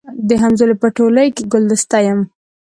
د 0.27 0.29
همزولو 0.41 0.75
په 0.81 0.87
ټولۍ 0.97 1.27
کي 1.35 1.43
ګلدسته 1.53 1.97
یم 2.07 2.19